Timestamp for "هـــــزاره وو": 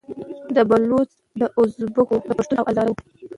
2.69-2.95